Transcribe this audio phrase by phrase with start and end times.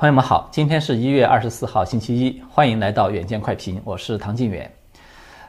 [0.00, 4.72] 朋友们好，今天是一月二十四号，星期一，欢迎来到远见快评，我是唐晋远。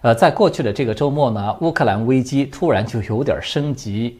[0.01, 4.19] 呃，在过去的这个周末呢，乌克兰危机突然就有点升级，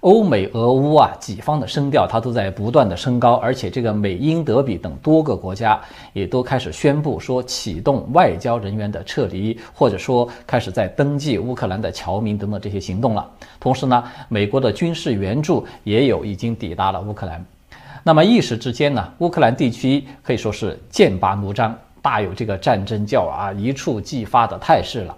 [0.00, 5.80] 欧美俄乌啊几方的声调它都在不断的升高，而且这个美英德比等多个国家
[6.12, 13.26] 也都开始宣布说启动外交人员的撤离，或者说开始在登记乌克兰的侨民等等这些行动了。
[13.58, 17.42] 同时呢，美国的军事援助也有已经抵达了乌克兰。
[18.02, 25.16] 那么一时之间呢，乌克兰地区可以说是剑拔弩张，大有这个战争叫啊一触即发的态势了，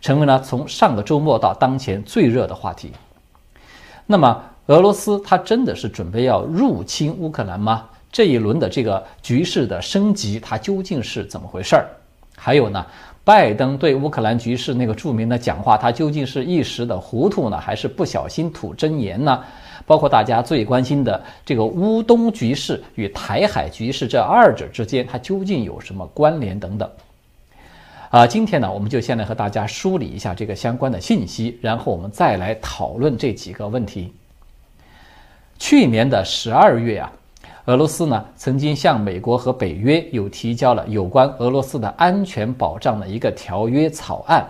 [0.00, 2.92] 成为了从上个周末到当前最热的话题。
[4.06, 7.84] 那么俄罗斯它真的是准备要入侵乌克兰吗？
[8.10, 11.86] 这一轮的这个局势的升级，它究竟是怎么回事儿？
[12.36, 12.84] 还有呢，
[13.22, 19.42] 拜登对乌克兰局势那个著名的讲话，他究竟是一时的糊涂呢，还是不小心吐真言呢？
[19.86, 26.90] 包括大家最关心的这个乌东局势与台海局势这二者之间，它究竟有什么关联等等？
[28.10, 34.12] 啊，今天呢，我们就先来和大家梳理一下这个相关的信息，然后我们再来讨论这几个问题。
[35.58, 37.12] 去年的十二月啊，
[37.64, 44.46] 俄罗斯呢曾经向美国和北约有提交了有关俄罗斯的安全保障的一个条约草案。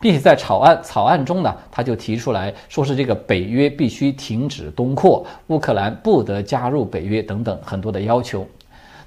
[0.00, 8.46] 并且在草案草案中呢，他就提出来说是这个北约必须停止东扩，乌克兰不得加入北约等等很多的要求。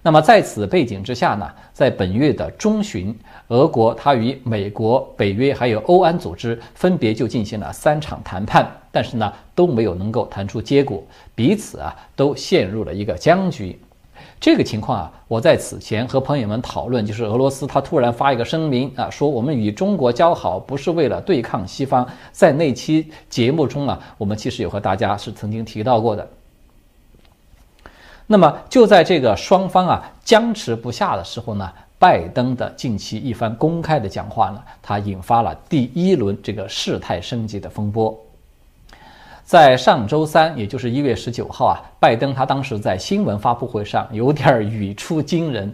[0.03, 3.15] 那么在此背景之下呢，在本月的中旬，
[3.49, 11.03] 俄国它与美国、北约还有欧安组织分别就进行了三场谈判，但是呢都没有能够谈出结果，
[11.35, 13.79] 彼此啊都陷入了一个僵局。
[14.41, 22.09] 这个情况啊，我在此前和朋友们讨论，就是俄罗斯他突然发一个声明啊，说我们与中国交好不是为了对抗西方。
[22.31, 26.27] 在那期节目中啊，我们其实有和大家是曾经提到过的。
[28.25, 38.19] 那么就在这个双方啊僵持不下的时候呢，拜登的近期一番公开的讲话呢，他引发了第一轮这个事态升级的风波。
[39.51, 45.69] 在上周三，也就是一月十九号啊，拜登他当时在新闻发布会上有点语出惊人。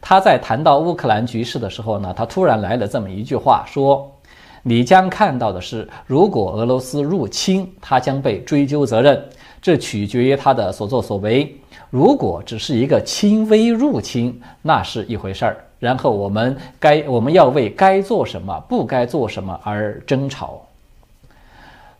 [0.00, 4.10] 他在谈到乌克兰局势的时候呢，他突然来了这么一句话，说
[4.64, 9.22] ：“你将看到的是，如果俄罗斯入侵，他将被追究责任，
[9.60, 11.54] 这取决于他的所作所为。
[11.90, 15.62] 如果只是一个轻微入侵，那是一回事儿。
[15.78, 20.62] 然后我们该我们要为该做什么、不该做什么而争吵。”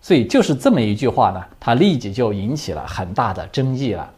[0.00, 4.10] 所以就是这么一句话呢，他立即就引起了很大的争议了，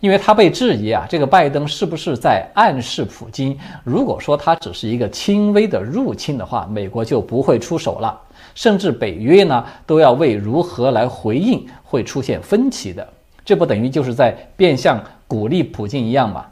[0.00, 8.20] 因为他被质疑啊，这个拜登是不是在暗示普京，如果说他只是一个轻微的入侵的话，美国就不会出手了，
[8.54, 13.08] 甚至北约呢都要为如何来回应会出现分歧的，
[13.44, 16.44] 这不等于就是在变相鼓励普京一样吗？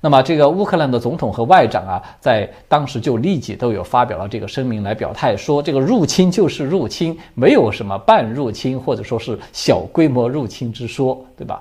[0.00, 11.60] 那么，这个乌克兰的总统和外长啊，在当时就立即都有发表了这个声明来表态，说这个入侵就是入侵，没有什么半入侵或者说是小规模入侵之说，对吧？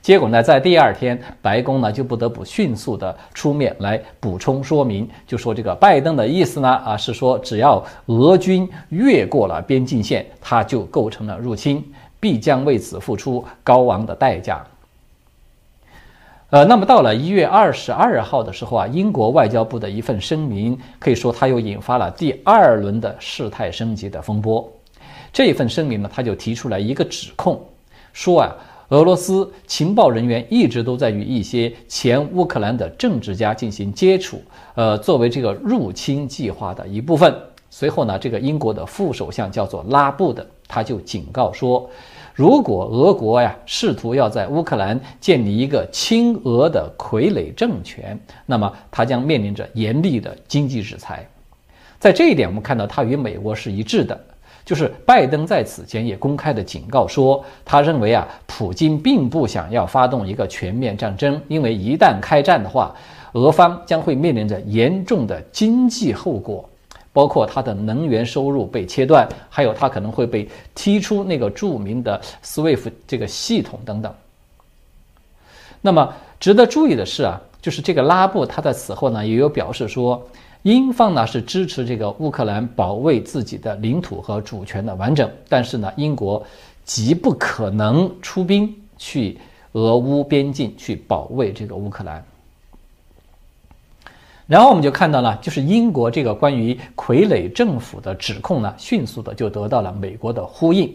[0.00, 11.84] 结果呢，在第二天，白宫呢就不得不迅速的出面来补充说明，就说这个拜登的意思呢，啊是说只要俄军越过了边境线，他就构成了入侵，
[12.20, 14.64] 必将为此付出高昂的代价。
[16.56, 24.66] 呃，那么到了一月二十二号的时候啊，英国外交部的一份声明，可以说它又引发了第二轮的事态升级的风波。
[25.34, 27.60] 这份声明呢，他就提出来一个指控，
[28.14, 28.56] 说啊，
[28.88, 34.40] 俄罗斯情报人员一直都在与一些前乌克兰的政治家进行接触，
[34.76, 37.34] 呃，作为这个入侵计划的一部分。
[37.68, 41.86] 随后呢，这个英国的副首相叫做拉布的，他就警告说。
[42.36, 51.26] 如果俄国呀试图要在乌克兰建立一个亲俄的傀儡政权，那么它将面临着严厉的经济制裁。
[51.98, 54.20] 在这一点，我们看到他与美国是一致的，
[54.66, 62.94] 就是拜登在此前也公开的警告说，他认为啊，普京并不想要发动一个全面战争，因为一旦开战的话，
[63.32, 66.68] 俄方将会面临着严重的经济后果。
[67.16, 74.14] 包括它的能源收入被切断，还有它可能会被踢出那个著名的 SWIFT 这个系统等等。
[75.80, 80.22] 那么值得注意的是啊，就是这个拉布他在此后呢也有表示说，
[80.60, 86.44] 英方呢是支持这个乌克兰保卫自己的领土和主权的完整，但是呢英国
[86.84, 89.38] 极不可能出兵去
[89.72, 92.22] 俄乌边境去保卫这个乌克兰。
[94.46, 100.92] 然后我们就看到了，就是英国这个关于傀儡政府的指控呢，迅速的就得到了美国的呼应。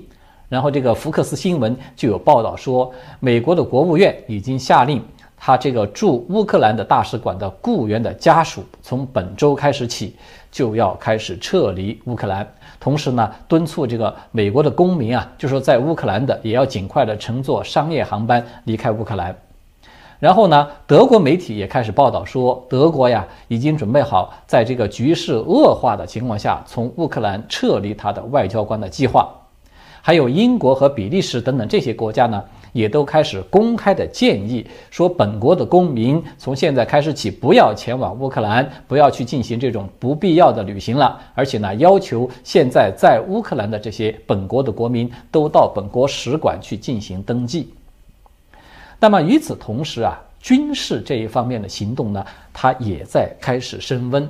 [0.47, 2.89] 然后这个福克斯新闻就有报道说，
[3.19, 5.03] 美国的国务院已经下令，
[5.35, 10.15] 他这个驻乌克兰的大使馆的雇员的家属，从本周开始起
[10.49, 12.49] 就要开始撤离乌克兰。
[12.79, 19.35] 同时呢，敦促这个美国的公民啊，就说在乌克兰的也要尽快的乘坐商业航班离开乌克兰。
[20.21, 29.27] 然后呢，德国媒体也开始报道说，德国呀已经准备好在这个局势恶化的情况下，从乌克兰撤离他的外交官的计划。
[30.03, 32.41] 还有英国和比利时等等这些国家呢。
[32.73, 41.19] 也都开始公开的建议说，本国的公民从现在开始起不要前往乌克兰，不要去进行这种不必要的旅行了。
[41.35, 47.73] 而且呢，要求现在在乌克兰的这些本国的国民都到本国使馆去进行登记。
[49.01, 54.29] 那么与此同时啊，军事这一方面的行动呢，它也在开始升温。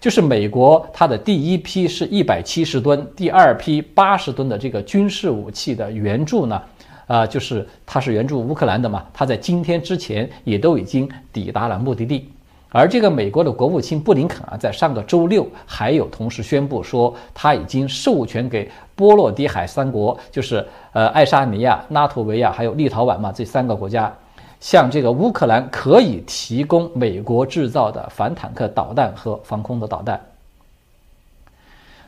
[0.00, 6.62] 就是美国它的第一批是一百七十吨，第二批八十吨的这个军事武器的援助呢。
[7.06, 12.30] 啊，就是它是援助乌克兰的嘛，它在今天之前也都已经抵达了目的地，
[12.76, 24.12] 而这个美国的国务卿布林肯啊，在上个周六还有同时宣布说，他已经授权给波罗的海三国，就是呃爱沙尼亚、拉脱维亚还有立陶宛嘛这三个国家，
[24.58, 30.20] 向这个乌克兰可以提供美国制造的反坦克导弹和防空的导弹。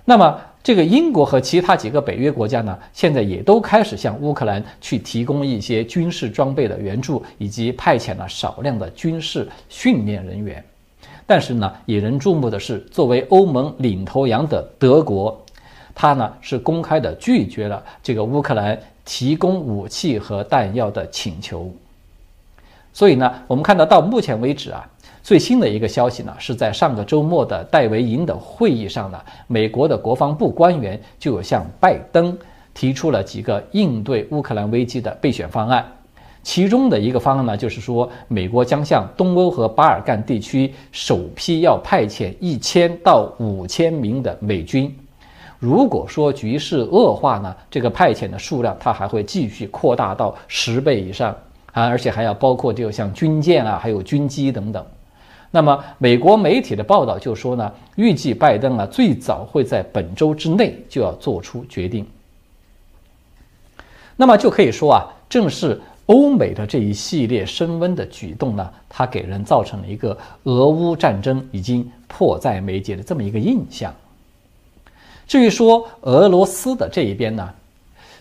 [0.04, 0.36] 那么。
[0.66, 10.64] 这个英国和其他几个北约国家呢，现在也都开始向乌克兰去提供一些军事装备的援助，以及派遣了少量的军事训练人员。
[11.24, 15.40] 但是呢，引人注目的是，作为欧盟领头羊的德国，
[15.94, 21.72] 它呢是公开的拒绝了这个乌克兰提供武器和弹药的请求。
[22.92, 24.84] 所以呢，我们看到到目前为止啊。
[25.26, 32.38] 最新的一个消息呢，是在上个周末的戴维营的会议上呢，美国的国防部官员就有向拜登
[32.72, 35.84] 提出了几个应对乌克兰危机的备选方案。
[36.44, 44.96] 其中的一个方案呢，就是说美国将向东欧和巴尔干地区首批要派遣一千到五千名的美军。
[45.58, 51.34] 如果说局势恶化呢，这个派遣的数量它还会继续扩大到十倍以上
[51.72, 54.86] 啊，而且还要包括就像军舰啊，还有军机等等。
[55.56, 62.06] 那么，美国媒体的报道就说呢，预计拜登啊最早会在本周之内就要做出决定。
[64.16, 73.94] 那么就可以说啊，正是欧美的这一系列升温的举动呢，它给人造成了一个俄乌战争已经迫在眉睫的这么一个印象。
[75.26, 77.50] 至于说俄罗斯的这一边呢？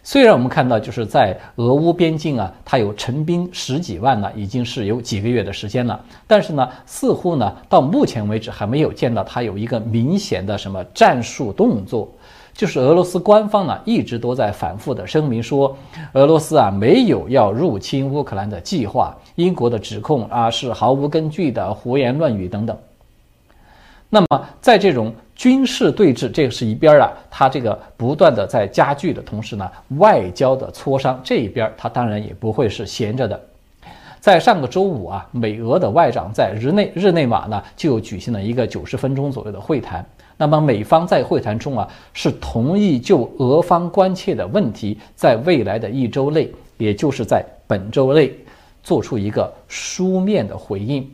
[0.08, 6.00] 虽然我们看到，就是在俄乌边境啊，它有陈兵十几万呢，已经是有几个月的时间了。
[6.28, 12.08] 但是呢，似乎呢，到目前为止还没有见到它有一个明显的什么战术动作。
[12.54, 15.76] 就是俄罗斯官方呢，一直都在反复的声明说，
[16.14, 19.18] 俄罗斯啊没有要入侵乌克兰的计划。
[19.34, 22.78] 英国的指控啊是毫无根据的胡言乱语等等。
[24.08, 25.12] 那么在这种。
[25.36, 33.40] 军事对峙，这个是一边啊，它这个不断的在加剧的同时呢，外交的磋商这一边，它当然也不会是闲着的。
[34.22, 40.04] 在上个周五啊，美俄的外长在日内日内瓦呢，就举行了一个九十分钟左右的会谈。
[40.38, 48.34] 那么美方在会谈中啊，是同意就俄方关切的问题，在未来的一周内，也就是在本周内，
[48.84, 51.08] 做出一个书面的回应。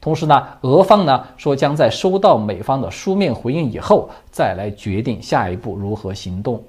[0.00, 6.62] 同时呢，俄方呢说将在收到美方的书面回应以后，再来决定下一步如何行动。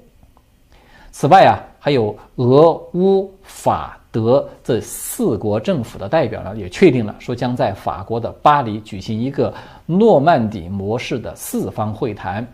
[1.12, 9.52] 此外啊，还有俄乌法德这四国政府的代表呢，也确定了说将在法国的巴黎举行一个
[9.86, 12.46] 诺曼底模式的四方会谈，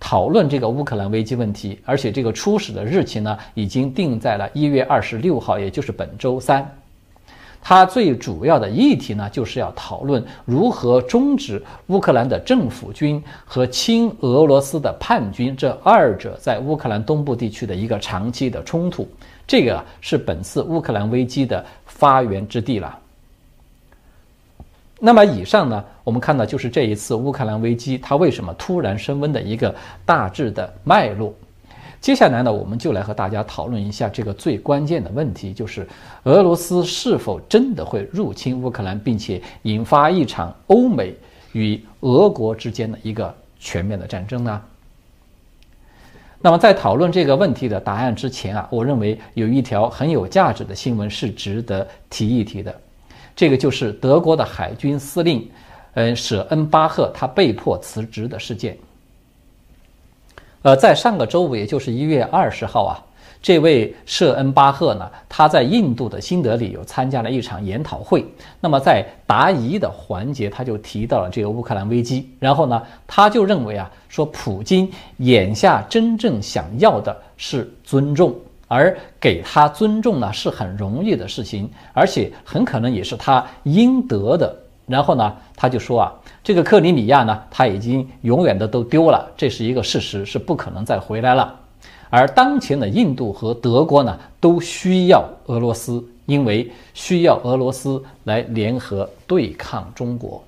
[0.00, 1.78] 讨论这个乌克兰危机问题。
[1.84, 6.68] 而且这个初始的日期呢，已经定在了一月二十六号，也就是本周三。
[7.60, 19.06] 它最主要的议题呢，就是要讨论如何终止乌克兰的政府军和亲俄罗斯的叛军这二者在乌克兰东部地区的一个长期的冲突。
[19.46, 22.98] 这个是本次乌克兰危机的发源之地了。
[25.00, 29.74] 那么以上呢，我们看到就是这一次乌克兰危机它为什么突然升温的一个
[30.04, 31.34] 大致的脉络。
[32.00, 35.86] 接下来呢，我们就来和大家讨论一下这个最关键的问题，就是
[36.22, 41.12] 俄罗斯是否真的会入侵乌克兰，并且引发一场欧美
[41.52, 44.62] 与俄国之间的一个全面的战争呢？
[46.40, 52.80] 那么在讨论这个问题的答案之前啊，我认为有一条很有价值的新闻是值得提一提的，
[53.34, 55.50] 这个就是德国的海军司令，
[55.94, 58.78] 嗯，舍恩巴赫他被迫辞职的事件。
[60.68, 63.00] 呃，在上个周五，也就是一月二十号啊，
[63.40, 68.22] 这位舍恩巴赫呢，他在印度的新德里有参加了一场研讨会。
[68.60, 72.28] 那么在答疑的环节，他就提到了这个乌克兰危机。
[72.38, 84.54] 然后呢，他就认为啊，说普京眼下真正想要的是尊重，而给他尊重呢是很容易的事情，而且很可能也是他应得的。
[84.88, 91.54] 然后呢，他就说啊，这个克里米亚呢，他已经永远的都丢了，这是一个事实，是不可能再回来了。
[92.10, 100.42] 而当前的印度和德国呢，都需要俄罗斯，因为需要俄罗斯来联合对抗中国。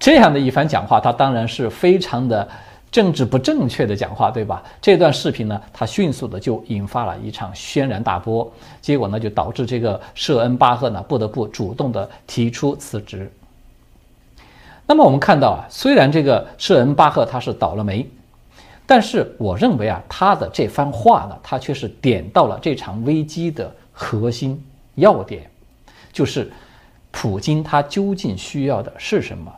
[0.00, 2.48] 这样的一番讲话，他当然是非常的
[2.90, 4.62] 政治不正确的讲话，对吧？
[4.80, 13.30] 这段视频呢，它迅速的就引发了一场轩然大波，结果呢，就导致这个舍恩巴赫呢不得不主动的提出辞职。
[14.86, 18.08] 那么我们看到啊，虽然这个舍恩巴赫他是倒了霉。
[18.90, 24.64] 但是我认为啊，他的这番话呢，他却是点到了这场危机的核心
[24.94, 25.50] 要点，
[26.10, 26.50] 就是
[27.10, 29.52] 普京他究竟需要的是什么？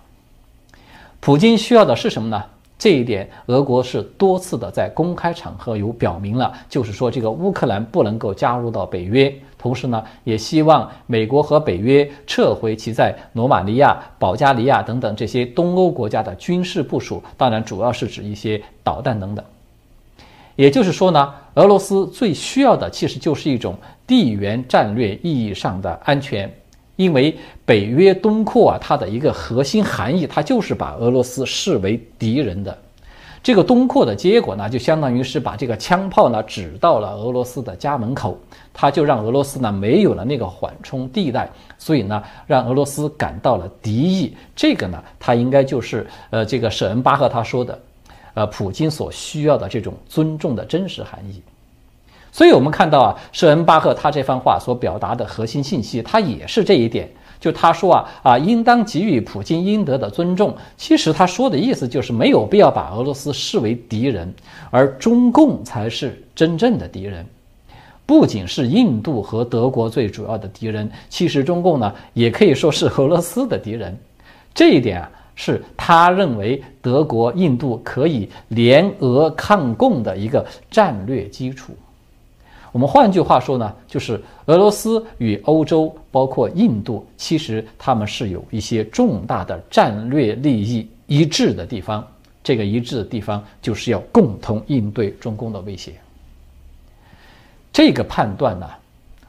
[1.21, 2.45] 普京需要的是什么呢？
[2.81, 19.45] 这一点，俄国是多次的在公开场合有表明了，就是说这个乌克兰不能够加入到北约，同时呢，也希望美国和北约撤回其在罗马尼亚、保加利亚等等这些东欧国家的军事部署，当然主要是指一些导弹等等。
[20.57, 26.51] 也就是说呢，俄罗斯最需要的其实就是一种地缘战略意义上的安全。
[27.01, 32.77] 因为北约东扩啊，它的一个核心含义，它就是把俄罗斯视为敌人的。
[33.43, 38.39] 这个东扩的结果呢，就相当于是把这个枪炮呢指到了俄罗斯的家门口，
[38.75, 44.37] 它就让俄罗斯呢没有了那个缓冲地带，所以呢，让俄罗斯感到了敌意。
[44.55, 47.81] 这个呢，它应该就是呃，这个舍恩巴赫他说的，
[48.35, 51.41] 呃，普京所需要的这种尊重的真实含义。
[52.33, 57.09] 所以，我们看到啊，舍恩巴赫他这番话所表达的核心信息，他也是这一点。
[57.41, 60.55] 就他说啊啊，应当给予普京应得的尊重。
[60.77, 64.31] 其实他说的意思就是没有必要把俄罗斯视为敌人，
[64.71, 67.25] 而中共才是真正的敌人。
[68.05, 73.97] 不仅是印度和德国最主要的敌人，其实中共呢也可以说是俄罗斯的敌人。
[74.53, 81.73] 这一点啊，是他认为德国、印度可以联俄抗共的一个战略基础。
[82.73, 92.07] 我们换句话说呢，就是俄罗斯与欧洲，包括印度，其实他们是有一些重大的战略利益一致的地方。
[92.43, 95.93] 这个一致的地方，就是要共同应对中共的威胁。
[97.73, 98.67] 这个判断呢？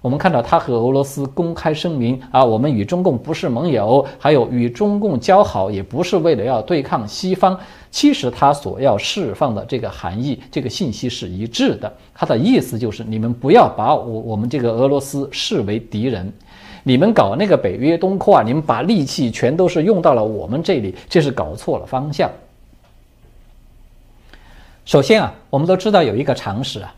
[0.01, 7.57] 我们看到他和俄罗斯公开声明啊，我们与中共不是盟友，还有与中共交好也不是为了要对抗西方。
[7.91, 11.91] 其实他所要释放的这个含义、这个信息是一致的。
[12.15, 16.33] 他的意思就是，你们不要把我我们这个俄罗斯视为敌人，
[16.81, 22.27] 你们搞那个北约东扩啊，你们把力气全都是用到了我们这里，这是搞错了方向。
[24.83, 26.91] 首先啊，我们都知道有一个常识啊。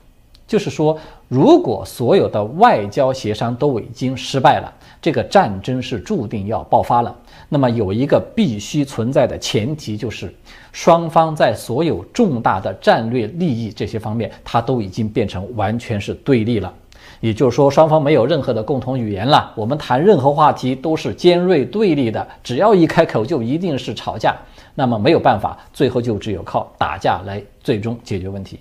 [0.46, 0.98] 就是说，
[1.28, 4.72] 如果所有的外交协商都已经失败了，
[5.02, 7.16] 这个战争是注定要爆发了。
[7.50, 10.34] 那么有一个必须存在的前提，就是
[10.72, 16.72] 双方在所有重大的战略利益这些方面，它都已经变成完全是对立了。
[17.20, 19.52] 也就是说，双方没有任何的共同语言了。
[19.56, 24.36] 我们谈任何话题都是尖锐对立的，只要一开口就一定是吵架。
[24.76, 28.60] 那么没有办法，最后就只有靠打架来最终解决问题。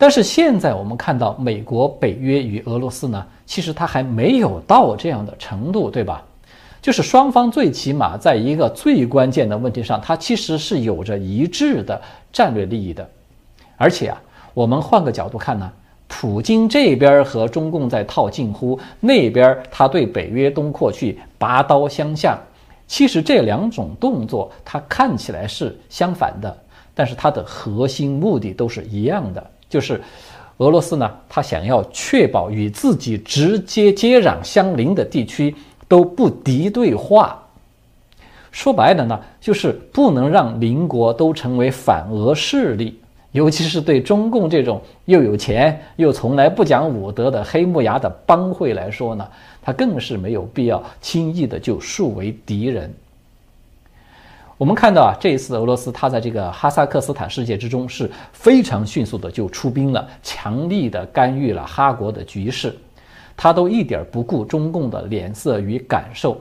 [0.00, 6.24] 但是现在我们看到，美国、北约与俄罗斯呢，其实它还没有到这样的程度，对吧？
[6.80, 12.00] 就是双方最起码在一个最关键的问题上，它其实是有着一致的
[12.32, 13.06] 战略利益的。
[13.76, 14.22] 而且啊，
[14.54, 15.70] 我们换个角度看呢，
[16.08, 22.38] 普京这边和中共在套近乎，那边他对北约东扩去拔刀相向，
[22.86, 26.56] 其实这两种动作它看起来是相反的，
[26.94, 29.46] 但是它的核心目的都是一样的。
[29.70, 29.98] 就是
[30.58, 35.54] 俄罗斯呢，他想要确保与自己直接接壤相邻的地区
[35.88, 37.42] 都不敌对化。
[38.50, 42.98] 说白了呢，就是不能让邻国都成为反俄势力。
[43.32, 49.24] 尤其是对中共这种又有钱又从来不讲武德的黑木牙的帮会来说呢，
[49.62, 52.92] 他更是没有必要轻易的就树为敌人。
[54.60, 62.76] 我们看到啊，这一次俄罗斯它在这个哈萨克斯坦事件之中是非常迅速的就出兵了，强力的干预了哈国的局势，
[63.34, 66.38] 他都一点不顾中共的脸色与感受。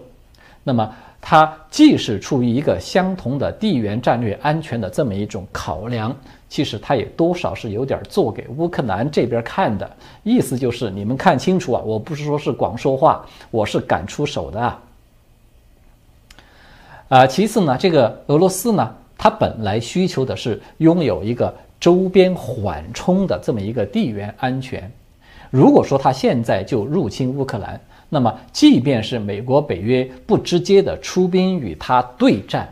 [0.65, 6.13] 那么，他既是出于一个相同的地缘战略安全的这么一种考量，
[6.49, 9.89] 其实他也多少是有点做给乌克兰这边看的，
[10.23, 14.77] 意思就是你们看清楚啊，我不是说是光说话，我是敢出手的啊。
[17.09, 24.89] 啊，其次呢，这个俄罗斯呢，它本来需求的是拥有一个周边缓冲的这么一个地缘安全。
[25.49, 32.71] 如果说他现在就入侵乌克兰，那么即便是美国、北约不直接的出兵与他对战，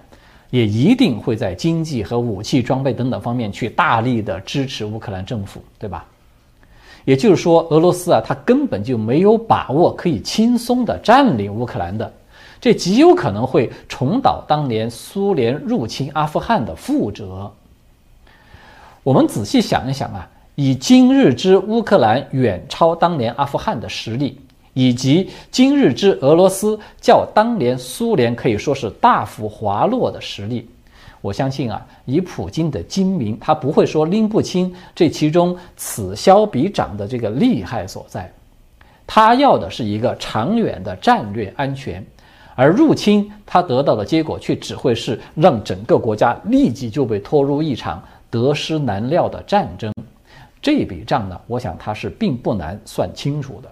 [0.51, 6.05] 也一定会在经济和武器装备等等方面去大力的支持乌克兰政府，对吧？
[7.05, 12.13] 也就是说，俄罗斯啊，他根本就没有把握可以轻松的占领乌克兰的。
[12.59, 17.51] 这极有可能会重蹈当年苏联入侵阿富汗的覆辙。
[19.03, 24.37] 我们仔细想一想啊，以今日之乌克兰远超当年阿富汗的实力，
[24.73, 30.67] 以及今日之俄罗斯较当年苏联可以说是大幅滑落的实力，
[31.21, 38.29] 我相信啊，以普京的精明，他不会说拎不清这其中此消彼长的这个厉害所在。
[39.05, 42.05] 他要的是一个长远的战略安全。
[42.59, 49.93] 而入侵，他得到的结果却只会是让整个国家立即就被拖入一场得失难料的战争。
[50.59, 53.69] 这笔账呢，我想他是并不难算清楚的。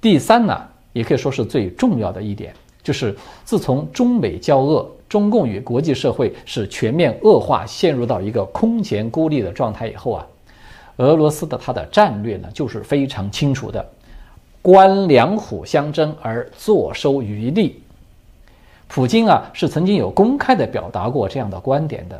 [0.00, 0.56] 第三呢，
[0.92, 3.12] 也可以说是最重要的一点，就是
[3.44, 10.24] 自从中美交恶，中共与国际社会是全面恶化，陷入到一个空前孤立的状态以后啊，
[10.98, 13.84] 俄罗斯的他的战略呢，就是非常清楚的。
[14.64, 17.82] 官两虎相争而坐收渔利，
[18.88, 22.18] 普京啊是曾经有公开的表达过这样的观点的，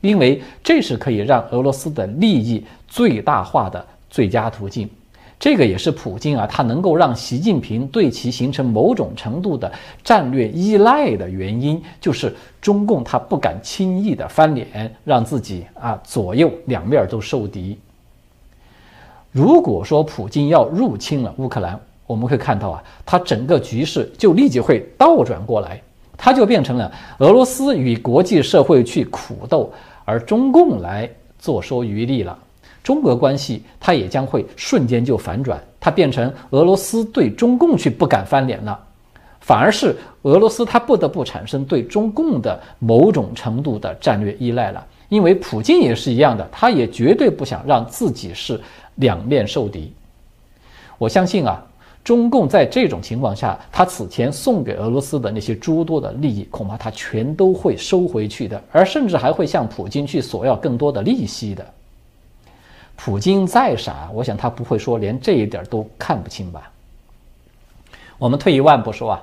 [0.00, 4.90] 因为这是可以让俄罗斯的利益最大化的最佳途径。
[5.38, 9.70] 这个也是普京啊他能够让习近平对其形成某种程度的
[10.02, 17.78] 战略依赖的原因，就是中共他不敢轻易的翻脸，让自己啊左右两面都受敌。
[19.38, 21.78] 如果说普京要入侵了乌克兰，
[22.08, 25.80] 我们会看到啊，他整个局势就立即会倒转过来，
[26.16, 29.72] 他就变成了俄罗斯与国际社会去苦斗，
[30.04, 32.36] 而中共来坐收渔利了。
[32.82, 38.76] 中俄关系它也将会瞬间就反转，它变成俄罗斯对中共去不敢翻脸了，
[39.40, 44.84] 反而是俄罗斯它不得不产生对中共的某种程度的战略依赖了。
[45.10, 48.60] 因为普京也是一样的，他也绝对不想让自己是
[48.98, 49.92] 两面受敌。
[50.96, 51.60] 我相信啊，
[52.04, 61.66] 中共在这种情况下，他此前送给俄罗斯的那些诸多的利益，恐怕他全都会收回去的，而甚至还会向普京去索要更多的利息的。
[62.96, 66.70] 普京再傻，我想他不会说连这一点都看不清吧？
[68.18, 69.22] 我们退一万步说啊。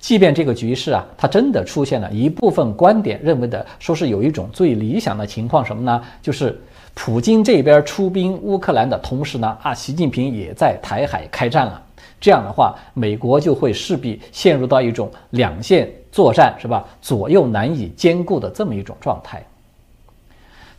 [0.00, 6.00] 即便这个局势啊，它真的出现了一部分观点认为的，说是有一种最理想的情况什么呢？
[6.22, 6.56] 就是
[7.00, 11.80] 普京这边出兵乌克兰的同时呢，啊，习近平也在台海开战了。
[12.20, 16.84] 这样的话，美国就会势必陷入到一种两线作战，是吧？
[17.00, 19.40] 左右难以兼顾的这么一种状态。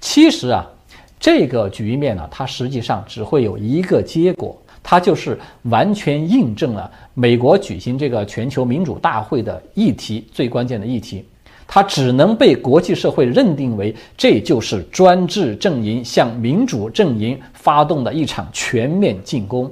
[0.02, 0.68] 其实啊，
[1.22, 4.62] 这个局面呢，它实际上只会有一个结果。
[4.84, 11.26] 它就是完全印证了美国举行这个全球民主大会的议题最关键的议题，
[11.72, 19.72] 它只能被国际社会认定为这就是专制阵营向民主阵营发动的一场全面进攻，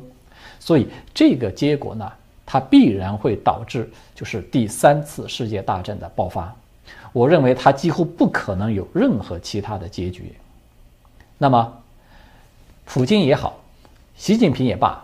[0.60, 2.08] 所以这个结果呢，
[2.46, 6.56] 它必然会导致就是第三次世界大战的爆发。
[7.14, 10.32] 我认为它几乎不可能有任何其他的结局。
[11.40, 11.74] 那么，
[12.86, 13.60] 普京也好。
[14.16, 15.04] 习近平也罢，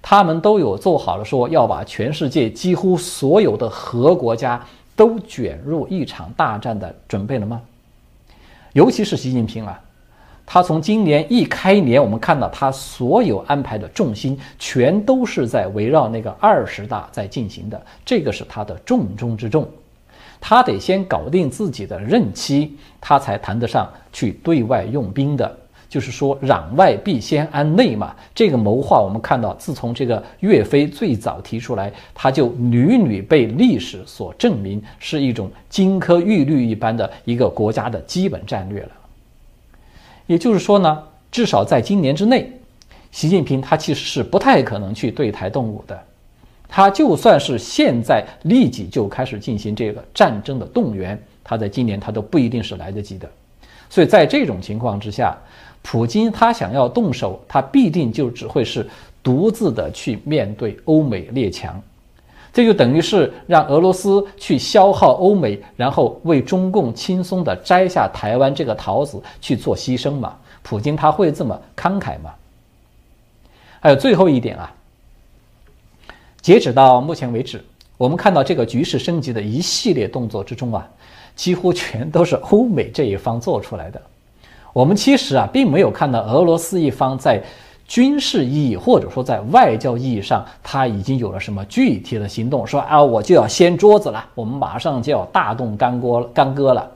[0.00, 4.62] 他们都有做好了说要把全世界几乎所有的核国家
[4.96, 7.60] 都卷入一场大战的准备了吗？
[8.72, 9.80] 尤其是习近平啊，
[10.44, 19.68] 他从今年一开年，我们看到他所有安排的重心全都是在围绕那个二十大在进行的，这个是他的重中之重，
[20.40, 25.58] 他得先搞定自己的任期，他才谈得上去对外用兵的。
[25.94, 28.16] 就是说，攘外必先安内嘛。
[28.34, 38.90] 这个谋划，我们看到，自从这个岳飞最早提出来，他就屡屡被历史所证明，是一种金科玉律一般的一个国家的基本战略了。
[40.26, 42.50] 也就是说呢，至少在今年之内，
[43.12, 45.96] 习近平他其实是不太可能去对台动武的。
[46.68, 53.30] 他就算是现在立即就开始进行这个战争的动员，他在今年他都不一定是来得及的。
[53.90, 55.38] 所以在这种情况之下，
[55.86, 58.88] 普京他想要动手，他必定就只会是
[59.22, 61.80] 独自的去面对欧美列强。
[62.54, 70.34] 这就等于是让俄罗斯去消耗欧美，然后为中共轻松的摘下台湾这个桃子去做牺牲嘛？
[70.62, 72.32] 普京他会这么慷慨吗？
[73.78, 74.74] 还有最后一点啊，
[76.40, 77.62] 截止到目前为止，
[77.98, 80.88] 我们看到这个局势升级的一系列动作之中啊，
[81.36, 84.00] 几乎全都是欧美这一方做出来的。
[84.74, 87.42] 我们其实啊，并没有看到俄罗斯一方在。
[87.86, 92.66] 军事意义或者说在外交意义上，他已经有了什么具体的行动？
[92.66, 96.90] 说啊，我就要掀桌子了，我们马上就要大动干锅干戈了。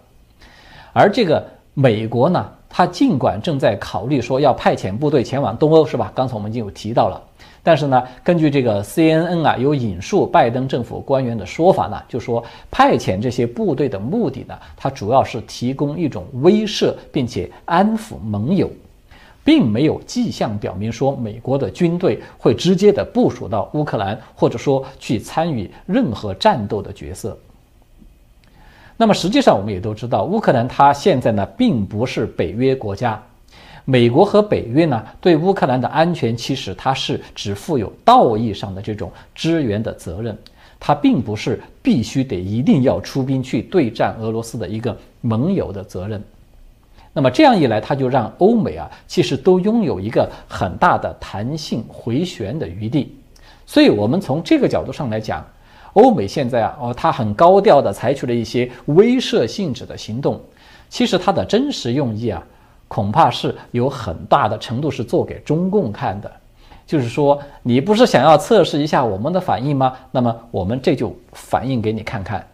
[0.95, 6.13] 而这个美国呢，他尽管正在考虑说要派遣部队前往东欧，是吧？
[6.15, 7.23] 刚才我们已经有提到了。
[7.63, 18.71] 但是呢，根据这个 CNN 啊，有引述拜登政府官员的说法呢，就说派遣这些部队的目的呢，它主要是提供一种威慑，并且安抚盟友。
[19.45, 27.35] 并没有迹象表明说美国的军队会直接的部署到乌克兰，或者说去参与任何战斗的角色。
[29.01, 33.23] 那么实际上我们也都知道，乌克兰它现在呢并不是北约国家，
[33.85, 40.37] 美国和北约呢对乌克兰的安全其实它是只负有道义上的这种支援的责任，
[40.81, 46.21] 它并不是必须得一定要出兵去对战俄罗斯的一个盟友的责任。
[47.13, 53.17] 那么这样一来，它就让欧美啊，其实都拥有一个很大的弹性回旋的余地。
[53.65, 55.45] 所以，我们从这个角度上来讲，
[55.99, 60.41] 欧美现在啊，哦，他很高调的采取了一些威慑性质的行动。
[60.89, 62.41] 其实他的真实用意啊，
[62.87, 66.31] 恐怕是有很大的程度是做给中共看的。
[66.87, 69.93] 就是说，你不是想要测试一下我们的反应吗？
[70.13, 72.47] 那么我们这就反应给你看看。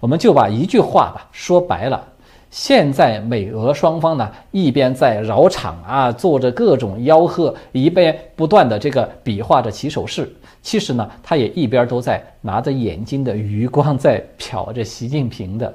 [0.00, 2.04] 我们就把一句话吧说白了。
[2.50, 10.32] 现在美俄双方呢，一边在绕场啊，做着各种吆喝，一边不断的这个比划着起手势。
[10.62, 15.72] 其实呢，他也一边都在拿着眼睛的余光在瞟着习近平的。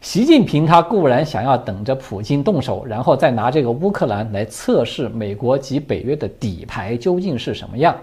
[0.00, 7.96] 习近平他固然想要等着普京动手，然后再拿这个乌克兰来测试美国及北约的底牌究竟是什么样。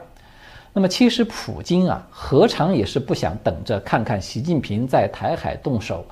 [0.73, 6.03] 那么其实普京啊，何尝也是不想等着看看习近平在台海动手。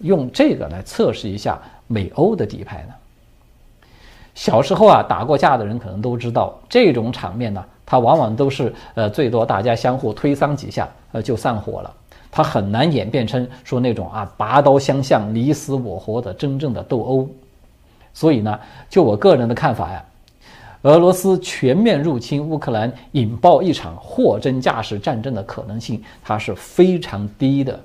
[0.00, 2.94] 用这个来测试一下美欧的底牌呢？
[4.34, 11.90] 小时候啊打过架的人可能都知道，这种场面呢，它往往都是呃最多大家相互推搡几下，呃就散伙了。
[12.30, 17.26] 它很难演变成说那种啊拔刀相向、你死我活的真正的斗殴。
[18.12, 20.04] 所以呢，就我个人的看法呀，
[20.82, 27.80] 俄罗斯全面入侵乌克兰，引爆一场货真价实战争的可能性，它是非常低的。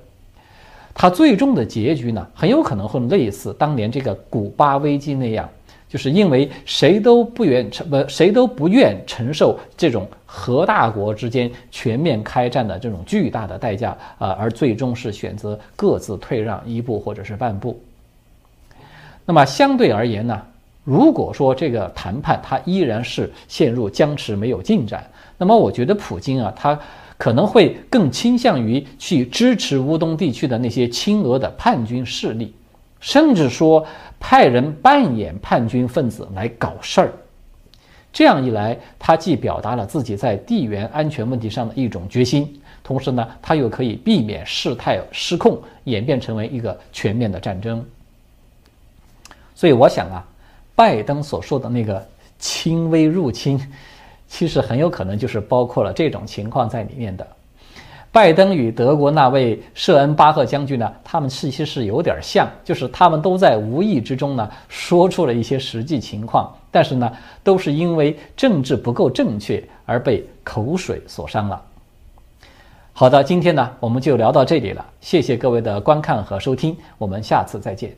[0.94, 5.48] 它最终的结局呢，很有可能会类似当年这个古巴危机那样，
[5.88, 17.80] 就是因为谁都不愿承不谁都不愿承受这种核大国之间全面开战的这种巨大的代价啊，而最终是选择各自退让一步或者是半步。
[19.24, 20.42] 那么相对而言呢，
[20.84, 25.04] 如果说这个谈判它依然是陷入僵持没有进展，
[25.38, 26.78] 那么我觉得普京啊，他。
[27.22, 32.52] 可能会更倾向于去支持乌东地区的那些亲俄的叛军势力，
[32.98, 33.86] 甚至说
[34.18, 37.12] 派人扮演叛军分子来搞事儿。
[38.12, 47.86] 这样一来，他既表达了自己在地缘安全问题上的一种决心，同时呢，他又可以避免事态失控演变成为一个全面的战争。
[49.54, 50.26] 所以，我想啊，
[50.74, 52.04] 拜登所说的那个
[52.40, 53.60] 轻微入侵。
[54.32, 57.26] 其实很有可能就是包括了这种情况在里面的。
[58.10, 67.12] 拜登与德国那位舍恩巴赫将军呢，他们其实是有点像，就是他们都在无意之中呢说出了一些实际情况，但是呢，
[67.44, 71.60] 都是因为政治不够正确而被口水所伤了。
[72.94, 77.94] 好的，今天呢我们就聊到这里了，谢谢各位的观看和收听，我们下次再见。